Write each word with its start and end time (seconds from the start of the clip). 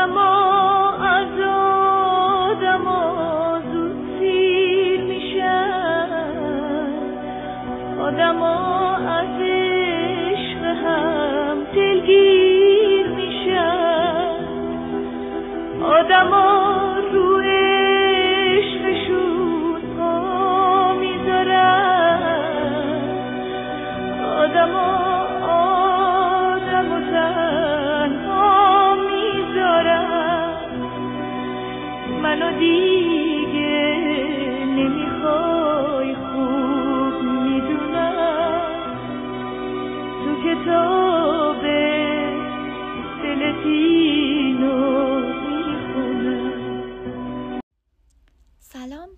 amor. 0.00 0.39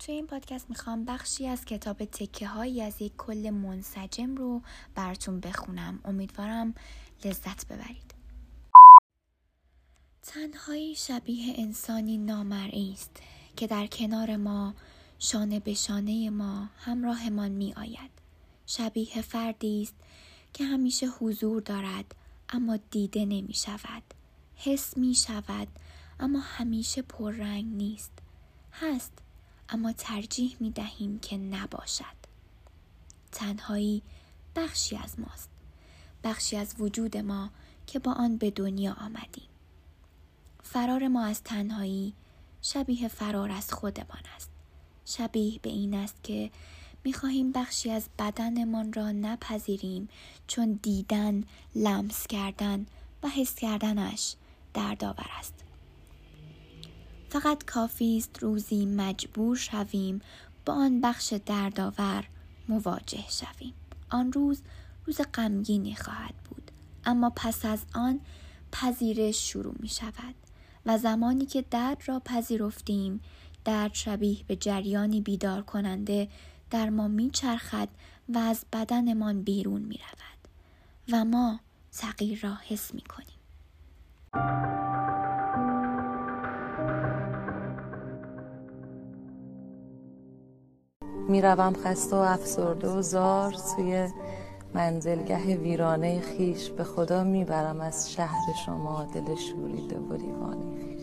توی 0.00 0.14
این 0.14 0.26
پادکست 0.26 0.70
می‌خوام 0.70 1.04
بخشی 1.04 1.46
از 1.46 1.64
کتاب 1.64 2.04
تکه 2.04 2.46
هایی 2.46 2.82
از 2.82 3.02
یک 3.02 3.16
کل 3.16 3.50
منسجم 3.50 4.34
رو 4.34 4.62
براتون 4.94 5.40
بخونم. 5.40 6.00
امیدوارم 6.04 6.74
لذت 7.24 7.66
ببرید. 7.66 8.14
تنهایی 10.22 10.94
شبیه 10.94 11.54
انسانی 11.58 12.18
نامرئی 12.18 12.92
است 12.92 13.22
که 13.56 13.66
در 13.66 13.86
کنار 13.86 14.36
ما 14.36 14.74
شانه 15.18 15.60
به 15.60 15.74
شانه 15.74 16.30
ما 16.30 16.68
همراهمان 16.76 17.50
می 17.50 17.74
آید 17.76 18.10
شبیه 18.66 19.22
فردی 19.22 19.82
است 19.82 19.94
که 20.52 20.64
همیشه 20.64 21.06
حضور 21.06 21.62
دارد 21.62 22.14
اما 22.48 22.76
دیده 22.76 23.24
نمی 23.24 23.54
شود 23.54 24.02
حس 24.54 24.96
می 24.96 25.14
شود 25.14 25.68
اما 26.20 26.40
همیشه 26.40 27.02
پررنگ 27.02 27.64
نیست. 27.64 28.12
هست 28.72 29.12
اما 29.70 29.92
ترجیح 29.92 30.56
می 30.60 30.70
دهیم 30.70 31.18
که 31.18 31.36
نباشد. 31.36 32.20
تنهایی 33.32 34.02
بخشی 34.56 34.96
از 34.96 35.20
ماست. 35.20 35.48
بخشی 36.24 36.56
از 36.56 36.74
وجود 36.78 37.16
ما 37.16 37.50
که 37.86 37.98
با 37.98 38.12
آن 38.12 38.36
به 38.36 38.50
دنیا 38.50 38.92
آمدیم. 38.92 39.48
فرار 40.62 41.08
ما 41.08 41.24
از 41.24 41.42
تنهایی 41.42 42.14
شبیه 42.62 43.08
فرار 43.08 43.50
از 43.50 43.72
خودمان 43.72 44.22
است. 44.36 44.50
شبیه 45.04 45.58
به 45.62 45.70
این 45.70 45.94
است 45.94 46.16
که 46.22 46.50
می 47.04 47.12
خواهیم 47.12 47.52
بخشی 47.52 47.90
از 47.90 48.08
بدنمان 48.18 48.92
را 48.92 49.12
نپذیریم 49.12 50.08
چون 50.46 50.80
دیدن، 50.82 51.44
لمس 51.74 52.26
کردن 52.26 52.86
و 53.22 53.28
حس 53.28 53.54
کردنش 53.54 54.34
دردآور 54.74 55.26
است. 55.38 55.54
فقط 57.30 57.64
کافی 57.64 58.16
است 58.16 58.42
روزی 58.42 58.86
مجبور 58.86 59.56
شویم 59.56 60.20
با 60.66 60.74
آن 60.74 61.00
بخش 61.00 61.34
دردآور 61.46 62.24
مواجه 62.68 63.24
شویم 63.28 63.74
آن 64.10 64.32
روز 64.32 64.62
روز 65.06 65.20
غمگینی 65.34 65.94
خواهد 65.94 66.34
بود 66.34 66.70
اما 67.04 67.32
پس 67.36 67.64
از 67.64 67.84
آن 67.94 68.20
پذیرش 68.72 69.50
شروع 69.50 69.74
می 69.80 69.88
شود 69.88 70.34
و 70.86 70.98
زمانی 70.98 71.46
که 71.46 71.64
درد 71.70 72.02
را 72.06 72.20
پذیرفتیم 72.24 73.20
درد 73.64 73.94
شبیه 73.94 74.44
به 74.46 74.56
جریانی 74.56 75.20
بیدار 75.20 75.62
کننده 75.62 76.28
در 76.70 76.90
ما 76.90 77.08
می 77.08 77.30
چرخد 77.30 77.88
و 78.28 78.38
از 78.38 78.64
بدنمان 78.72 79.42
بیرون 79.42 79.82
می 79.82 79.98
رود 79.98 80.48
و 81.12 81.24
ما 81.24 81.60
تغییر 81.92 82.40
را 82.40 82.54
حس 82.68 82.94
می 82.94 83.02
کنیم. 83.02 84.99
می‌روم 91.30 91.74
خسته 91.84 92.16
و 92.16 92.18
افسرده 92.18 92.88
و 92.88 93.02
زار 93.02 93.52
توی 93.52 94.08
منزلگه 94.74 95.56
ویرانه 95.56 96.20
خیش. 96.20 96.70
به 96.70 96.84
خدا 96.84 97.24
می‌برم 97.24 97.80
از 97.80 98.12
شهر 98.12 98.52
شما 98.66 99.04
دل 99.04 99.36
شوریده 99.36 99.98
و 99.98 100.16
دیوانه 100.16 100.96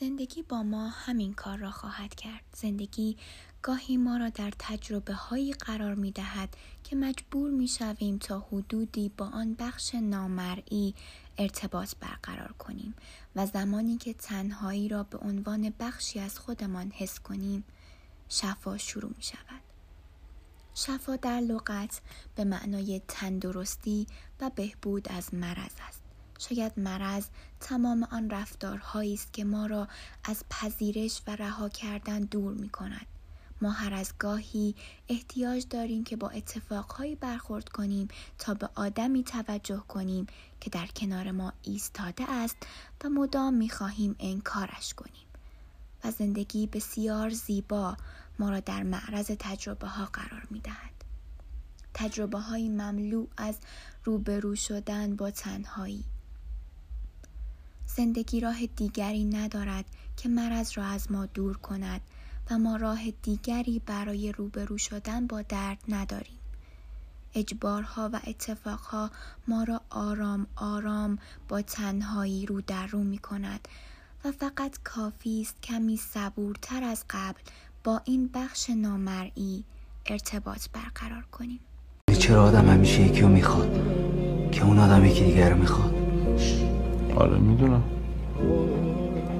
زندگی 0.00 0.42
با 0.42 0.62
ما 0.62 0.88
همین 0.88 1.32
کار 1.32 1.58
را 1.58 1.70
خواهد 1.70 2.14
کرد. 2.14 2.44
زندگی 2.54 3.16
گاهی 3.62 3.96
ما 3.96 4.16
را 4.16 4.28
در 4.28 4.52
تجربه 4.58 5.14
هایی 5.14 5.52
قرار 5.52 5.94
می 5.94 6.10
دهد 6.10 6.56
که 6.84 6.96
مجبور 6.96 7.50
می 7.50 7.68
شویم 7.68 8.18
تا 8.18 8.46
حدودی 8.52 9.08
با 9.08 9.26
آن 9.26 9.56
بخش 9.58 9.94
نامرئی 9.94 10.94
ارتباط 11.38 11.94
برقرار 12.00 12.52
کنیم 12.52 12.94
و 13.36 13.46
زمانی 13.46 13.96
که 13.96 14.14
تنهایی 14.14 14.88
را 14.88 15.02
به 15.02 15.18
عنوان 15.18 15.72
بخشی 15.80 16.20
از 16.20 16.38
خودمان 16.38 16.90
حس 16.90 17.20
کنیم 17.20 17.64
شفا 18.32 18.78
شروع 18.78 19.12
می 19.16 19.22
شود. 19.22 19.60
شفا 20.74 21.16
در 21.16 21.40
لغت 21.40 22.00
به 22.34 22.44
معنای 22.44 23.02
تندرستی 23.08 24.06
و 24.40 24.50
بهبود 24.50 25.08
از 25.08 25.34
مرض 25.34 25.72
است. 25.88 26.00
شاید 26.38 26.72
مرض 26.76 27.26
تمام 27.60 28.02
آن 28.02 28.30
رفتارهایی 28.30 29.14
است 29.14 29.32
که 29.32 29.44
ما 29.44 29.66
را 29.66 29.88
از 30.24 30.44
پذیرش 30.50 31.22
و 31.26 31.36
رها 31.36 31.68
کردن 31.68 32.20
دور 32.20 32.54
می 32.54 32.68
کند. 32.68 33.06
ما 33.62 33.70
هر 33.70 33.94
از 33.94 34.12
گاهی 34.18 34.74
احتیاج 35.08 35.64
داریم 35.70 36.04
که 36.04 36.16
با 36.16 36.28
اتفاقهایی 36.28 37.14
برخورد 37.14 37.68
کنیم 37.68 38.08
تا 38.38 38.54
به 38.54 38.68
آدمی 38.74 39.24
توجه 39.24 39.82
کنیم 39.88 40.26
که 40.60 40.70
در 40.70 40.86
کنار 40.86 41.30
ما 41.30 41.52
ایستاده 41.62 42.30
است 42.30 42.56
و 43.04 43.08
مدام 43.08 43.54
می 43.54 43.68
خواهیم 43.68 44.16
انکارش 44.18 44.94
کنیم. 44.94 45.29
و 46.04 46.10
زندگی 46.10 46.66
بسیار 46.66 47.30
زیبا 47.30 47.96
ما 48.38 48.50
را 48.50 48.60
در 48.60 48.82
معرض 48.82 49.30
تجربه 49.38 49.86
ها 49.86 50.04
قرار 50.04 50.46
می 50.50 50.60
دهد. 50.60 51.04
تجربه 51.94 52.38
های 52.38 52.68
مملوع 52.68 53.28
از 53.36 53.58
روبرو 54.04 54.54
شدن 54.56 55.16
با 55.16 55.30
تنهایی. 55.30 56.04
زندگی 57.86 58.40
راه 58.40 58.66
دیگری 58.66 59.24
ندارد 59.24 59.84
که 60.16 60.28
مرض 60.28 60.78
را 60.78 60.84
از 60.84 61.12
ما 61.12 61.26
دور 61.26 61.56
کند 61.56 62.00
و 62.50 62.58
ما 62.58 62.76
راه 62.76 63.10
دیگری 63.10 63.78
برای 63.86 64.32
روبرو 64.32 64.78
شدن 64.78 65.26
با 65.26 65.42
درد 65.42 65.78
نداریم. 65.88 66.38
اجبارها 67.34 68.10
و 68.12 68.20
اتفاقها 68.26 69.10
ما 69.48 69.64
را 69.64 69.80
آرام 69.90 70.46
آرام 70.56 71.18
با 71.48 71.62
تنهایی 71.62 72.46
رو 72.46 72.60
در 72.60 72.86
رو 72.86 73.04
می 73.04 73.18
کند 73.18 73.68
و 74.24 74.32
فقط 74.32 74.76
کافی 74.84 75.40
است 75.40 75.62
کمی 75.62 75.96
صبورتر 75.96 76.84
از 76.84 77.04
قبل 77.10 77.40
با 77.84 78.00
این 78.04 78.30
بخش 78.34 78.70
نامرئی 78.70 79.64
ارتباط 80.06 80.66
برقرار 80.72 81.24
کنیم. 81.32 81.60
چرا 82.18 82.44
آدم 82.44 82.70
همیشه 82.70 83.02
یکی 83.02 83.20
رو 83.20 83.28
می‌خواد 83.28 83.80
که 84.52 84.64
اون 84.64 84.78
آدم 84.78 85.04
یکی 85.04 85.24
دیگر 85.24 85.50
رو 85.50 85.58
می‌خواد؟ 85.58 85.94
آره 87.16 87.38
می‌دونم. 87.38 87.82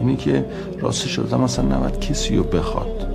اینی 0.00 0.16
که 0.16 0.46
راست 0.80 1.06
شدم 1.06 1.40
اصلا 1.40 1.64
نباید 1.64 2.00
کسی 2.00 2.36
رو 2.36 2.44
بخواد. 2.44 3.12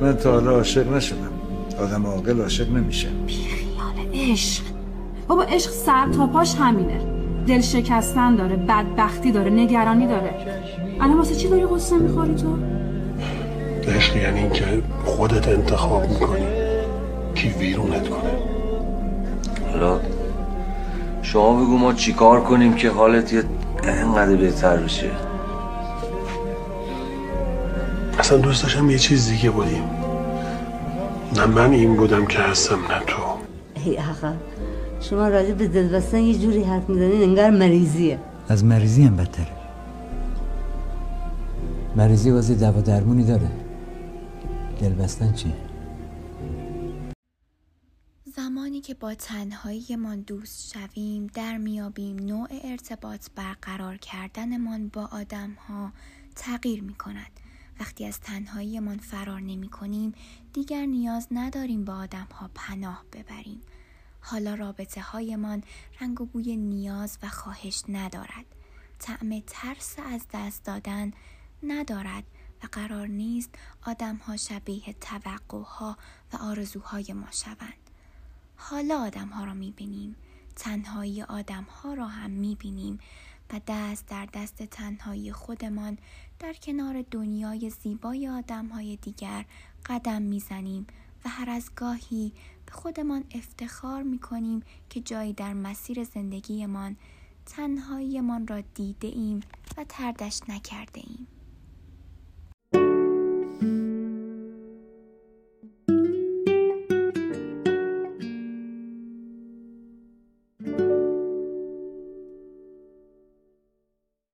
من 0.00 0.16
تا 0.16 0.32
حالا 0.32 0.50
عاشق 0.50 0.92
نشدم. 0.92 1.32
آدم 1.78 2.06
عاقل 2.06 2.40
عاشق 2.40 2.70
نمیشه. 2.70 3.08
بیخیال 3.08 4.08
عشق. 4.14 4.64
بابا 5.28 5.42
عشق 5.42 5.70
سر 5.70 6.12
تا 6.12 6.26
پاش 6.26 6.54
همینه. 6.54 7.13
دل 7.46 7.60
شکستن 7.60 8.36
داره 8.36 8.56
بدبختی 8.56 9.32
داره 9.32 9.50
نگرانی 9.50 10.06
داره. 10.06 10.34
الان 11.00 11.18
واسه 11.18 11.34
چی 11.34 11.48
داری 11.48 11.66
غصه 11.66 11.96
می‌خوری 11.96 12.34
تو؟ 12.34 12.56
عشق 13.96 14.16
یعنی 14.16 14.38
اینکه 14.38 14.64
خودت 15.04 15.48
انتخاب 15.48 16.08
می‌کنی 16.08 16.46
کی 17.34 17.48
ویرونت 17.48 18.08
کنه. 18.08 18.30
حالا 19.72 20.00
شما 21.22 21.64
بگو 21.64 21.76
ما 21.78 21.92
چیکار 21.92 22.40
کنیم 22.40 22.74
که 22.74 22.90
حالت 22.90 23.32
یه 23.32 23.42
انقدر 23.84 24.36
بهتر 24.36 24.76
بشه؟ 24.76 25.10
اصلا 28.18 28.38
دوست 28.38 28.62
داشتم 28.62 28.90
یه 28.90 28.98
چیز 28.98 29.28
دیگه 29.30 29.50
بودیم 29.50 29.90
نه 31.36 31.46
من 31.46 31.72
این 31.72 31.96
بودم 31.96 32.26
که 32.26 32.38
هستم 32.38 32.74
نه 32.74 33.00
تو. 33.06 33.22
ای 33.84 33.98
آقا 33.98 34.32
شما 35.10 35.28
راجع 35.28 35.52
به 35.52 35.68
دلبستن 35.68 36.18
یه 36.18 36.38
جوری 36.38 36.62
حرف 36.62 36.88
می‌زنین 36.88 37.22
انگار 37.22 37.50
مریضیه 37.50 38.18
از 38.48 38.64
مریضی 38.64 39.02
هم 39.02 39.16
بدتره 39.16 39.56
مریضی 41.96 42.30
واسه 42.30 42.54
دوا 42.54 42.80
درمونی 42.80 43.24
داره 43.24 43.50
دلبستن 44.80 45.32
چی؟ 45.32 45.52
زمانی 48.24 48.80
که 48.80 48.86
که 48.86 48.94
با 48.94 49.14
تنهاییمان 49.14 50.20
دوست 50.20 50.74
شویم 50.74 51.26
در 51.26 51.58
میابیم 51.58 52.16
نوع 52.16 52.48
ارتباط 52.64 53.26
برقرار 53.36 53.96
کردنمان 53.96 54.88
با 54.88 55.08
آدم 55.12 55.50
ها 55.68 55.92
تغییر 56.36 56.82
می 56.82 56.94
کند. 56.94 57.40
وقتی 57.80 58.06
از 58.06 58.20
تنهاییمان 58.20 58.98
فرار 58.98 59.40
نمی 59.40 59.68
کنیم 59.68 60.12
دیگر 60.52 60.86
نیاز 60.86 61.26
نداریم 61.30 61.84
با 61.84 61.94
آدم 61.94 62.28
ها 62.32 62.50
پناه 62.54 63.04
ببریم. 63.12 63.60
حالا 64.26 64.54
رابطه 64.54 65.00
هایمان 65.00 65.64
رنگ 66.00 66.20
و 66.20 66.24
بوی 66.24 66.56
نیاز 66.56 67.18
و 67.22 67.28
خواهش 67.28 67.82
ندارد. 67.88 68.44
طعم 68.98 69.42
ترس 69.46 69.96
از 69.98 70.26
دست 70.32 70.64
دادن 70.64 71.12
ندارد 71.62 72.24
و 72.62 72.66
قرار 72.72 73.06
نیست 73.06 73.50
آدم 73.86 74.16
ها 74.16 74.36
شبیه 74.36 74.92
توقع 75.00 75.62
ها 75.62 75.96
و 76.32 76.36
آرزوهای 76.36 77.12
ما 77.12 77.30
شوند. 77.30 77.90
حالا 78.56 79.00
آدم 79.00 79.28
ها 79.28 79.44
را 79.44 79.54
می‌بینیم 79.54 80.16
تنهایی 80.56 81.22
آدم 81.22 81.64
ها 81.64 81.94
را 81.94 82.06
هم 82.06 82.30
می‌بینیم 82.30 82.98
و 83.50 83.60
دست 83.66 84.06
در 84.06 84.26
دست 84.26 84.62
تنهایی 84.62 85.32
خودمان 85.32 85.98
در 86.38 86.52
کنار 86.52 87.04
دنیای 87.10 87.70
زیبای 87.70 88.28
آدم 88.28 88.66
های 88.66 88.96
دیگر 88.96 89.44
قدم 89.86 90.22
می‌زنیم 90.22 90.86
و 91.24 91.28
هر 91.28 91.50
از 91.50 91.70
گاهی 91.76 92.32
به 92.66 92.72
خودمان 92.72 93.24
افتخار 93.34 94.02
می‌کنیم 94.02 94.62
که 94.90 95.00
جایی 95.00 95.32
در 95.32 95.52
مسیر 95.52 96.04
زندگیمان 96.04 96.96
تنهاییمان 97.46 98.46
را 98.46 98.60
دیده 98.60 99.08
ایم 99.08 99.40
و 99.76 99.84
تردش 99.88 100.40
نکرده 100.48 101.00
ایم. 101.00 101.26